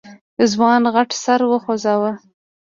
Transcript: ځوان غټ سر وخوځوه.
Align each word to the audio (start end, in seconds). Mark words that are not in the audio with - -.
ځوان 0.51 0.81
غټ 0.95 1.09
سر 1.23 1.39
وخوځوه. 1.51 2.11